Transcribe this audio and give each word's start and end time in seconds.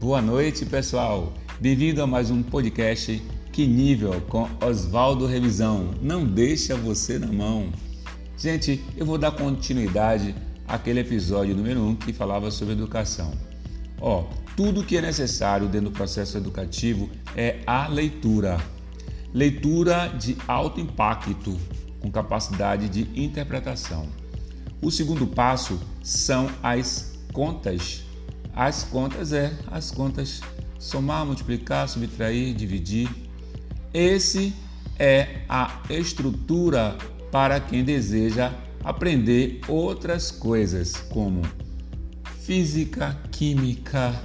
Boa 0.00 0.22
noite, 0.22 0.64
pessoal. 0.64 1.34
Bem-vindo 1.60 2.02
a 2.02 2.06
mais 2.06 2.30
um 2.30 2.42
podcast 2.42 3.22
Que 3.52 3.66
Nível 3.66 4.18
com 4.30 4.48
Oswaldo 4.64 5.26
Revisão. 5.26 5.90
Não 6.00 6.24
deixa 6.24 6.74
você 6.74 7.18
na 7.18 7.26
mão. 7.26 7.70
Gente, 8.34 8.82
eu 8.96 9.04
vou 9.04 9.18
dar 9.18 9.32
continuidade 9.32 10.34
àquele 10.66 11.00
episódio 11.00 11.54
número 11.54 11.80
1 11.80 11.88
um 11.88 11.94
que 11.94 12.14
falava 12.14 12.50
sobre 12.50 12.72
educação. 12.72 13.30
Ó, 14.00 14.24
tudo 14.56 14.82
que 14.82 14.96
é 14.96 15.02
necessário 15.02 15.68
dentro 15.68 15.90
do 15.90 15.94
processo 15.94 16.38
educativo 16.38 17.10
é 17.36 17.58
a 17.66 17.86
leitura. 17.86 18.58
Leitura 19.34 20.08
de 20.18 20.34
alto 20.48 20.80
impacto, 20.80 21.58
com 22.00 22.10
capacidade 22.10 22.88
de 22.88 23.02
interpretação. 23.14 24.08
O 24.80 24.90
segundo 24.90 25.26
passo 25.26 25.78
são 26.02 26.48
as 26.62 27.18
contas. 27.34 28.08
As 28.54 28.84
contas 28.84 29.32
é 29.32 29.52
as 29.70 29.90
contas 29.90 30.40
somar, 30.78 31.24
multiplicar, 31.24 31.88
subtrair, 31.88 32.54
dividir. 32.54 33.08
Esse 33.92 34.54
é 34.98 35.42
a 35.48 35.80
estrutura 35.88 36.96
para 37.30 37.60
quem 37.60 37.84
deseja 37.84 38.52
aprender 38.82 39.60
outras 39.68 40.30
coisas 40.30 40.96
como 40.96 41.42
física, 42.42 43.16
química, 43.30 44.20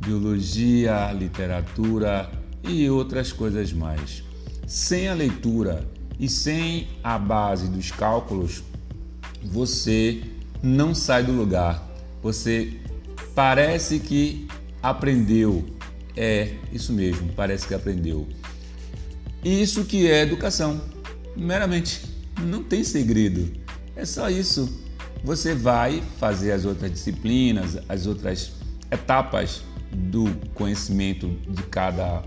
biologia, 0.00 1.12
literatura 1.12 2.30
e 2.62 2.88
outras 2.90 3.32
coisas 3.32 3.72
mais. 3.72 4.22
Sem 4.66 5.08
a 5.08 5.14
leitura 5.14 5.88
e 6.18 6.28
sem 6.28 6.88
a 7.02 7.18
base 7.18 7.68
dos 7.68 7.90
cálculos, 7.90 8.62
você 9.42 10.22
não 10.62 10.94
sai 10.94 11.22
do 11.24 11.32
lugar. 11.32 11.88
Você 12.22 12.80
parece 13.34 13.98
que 13.98 14.46
aprendeu. 14.82 15.64
É 16.16 16.54
isso 16.72 16.92
mesmo, 16.92 17.32
parece 17.32 17.66
que 17.66 17.74
aprendeu. 17.74 18.28
Isso 19.44 19.84
que 19.84 20.10
é 20.10 20.22
educação, 20.22 20.80
meramente. 21.36 22.02
Não 22.40 22.62
tem 22.62 22.84
segredo. 22.84 23.52
É 23.96 24.04
só 24.04 24.30
isso. 24.30 24.80
Você 25.22 25.54
vai 25.54 26.02
fazer 26.18 26.52
as 26.52 26.64
outras 26.64 26.90
disciplinas, 26.90 27.78
as 27.88 28.06
outras 28.06 28.52
etapas 28.90 29.62
do 29.90 30.34
conhecimento 30.54 31.28
de 31.48 31.62
cada 31.64 32.22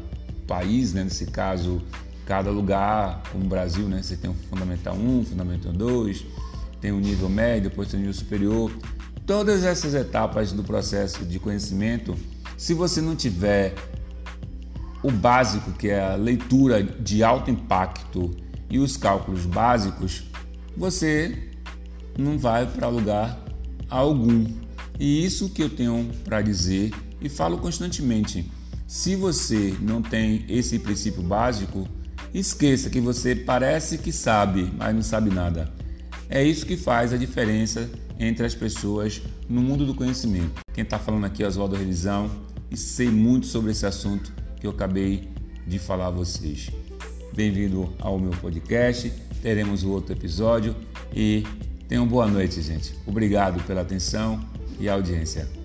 país, 0.47 0.93
né? 0.93 1.03
nesse 1.03 1.25
caso, 1.27 1.81
cada 2.25 2.49
lugar, 2.49 3.21
como 3.31 3.45
o 3.45 3.47
Brasil, 3.47 3.87
né? 3.87 4.01
você 4.01 4.15
tem 4.15 4.29
o 4.29 4.33
Fundamental 4.49 4.95
1, 4.95 5.25
Fundamental 5.25 5.73
2, 5.73 6.25
tem 6.81 6.91
o 6.91 6.99
nível 6.99 7.29
médio, 7.29 7.69
depois 7.69 7.89
tem 7.89 7.99
o 7.99 8.01
nível 8.01 8.13
superior. 8.13 8.71
Todas 9.27 9.65
essas 9.65 9.93
etapas 9.93 10.53
do 10.53 10.63
processo 10.63 11.25
de 11.25 11.37
conhecimento, 11.37 12.15
se 12.57 12.73
você 12.73 13.01
não 13.01 13.13
tiver 13.13 13.75
o 15.03 15.11
básico, 15.11 15.73
que 15.73 15.89
é 15.89 15.99
a 15.99 16.15
leitura 16.15 16.81
de 16.81 17.21
alto 17.25 17.51
impacto 17.51 18.33
e 18.69 18.79
os 18.79 18.95
cálculos 18.95 19.45
básicos, 19.45 20.23
você 20.77 21.51
não 22.17 22.37
vai 22.37 22.65
para 22.67 22.87
lugar 22.87 23.37
algum. 23.89 24.45
E 24.97 25.25
isso 25.25 25.49
que 25.49 25.61
eu 25.61 25.69
tenho 25.69 26.09
para 26.23 26.41
dizer 26.41 26.93
e 27.19 27.27
falo 27.27 27.57
constantemente. 27.57 28.49
Se 28.87 29.17
você 29.17 29.75
não 29.81 30.01
tem 30.01 30.45
esse 30.47 30.79
princípio 30.79 31.21
básico, 31.21 31.85
esqueça 32.33 32.89
que 32.89 33.01
você 33.01 33.35
parece 33.35 33.97
que 33.97 34.13
sabe, 34.13 34.71
mas 34.77 34.95
não 34.95 35.01
sabe 35.01 35.29
nada. 35.29 35.69
É 36.29 36.43
isso 36.43 36.65
que 36.65 36.75
faz 36.75 37.13
a 37.13 37.17
diferença 37.17 37.89
entre 38.19 38.45
as 38.45 38.53
pessoas 38.53 39.21
no 39.47 39.61
mundo 39.61 39.85
do 39.85 39.95
conhecimento. 39.95 40.61
Quem 40.73 40.83
está 40.83 40.99
falando 40.99 41.25
aqui 41.25 41.43
é 41.43 41.47
Oswaldo 41.47 41.75
Revisão 41.75 42.29
e 42.69 42.75
sei 42.75 43.09
muito 43.09 43.45
sobre 43.45 43.71
esse 43.71 43.85
assunto 43.85 44.33
que 44.59 44.67
eu 44.67 44.71
acabei 44.71 45.29
de 45.65 45.79
falar 45.79 46.07
a 46.07 46.11
vocês. 46.11 46.69
Bem-vindo 47.33 47.93
ao 47.99 48.19
meu 48.19 48.31
podcast, 48.31 49.11
teremos 49.41 49.83
o 49.83 49.91
outro 49.91 50.13
episódio 50.13 50.75
e 51.15 51.43
tenham 51.87 52.05
boa 52.05 52.27
noite, 52.27 52.61
gente. 52.61 52.93
Obrigado 53.05 53.63
pela 53.63 53.81
atenção 53.81 54.39
e 54.79 54.89
audiência. 54.89 55.56